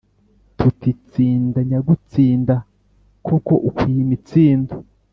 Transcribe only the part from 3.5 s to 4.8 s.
ukwiye imitsindo»,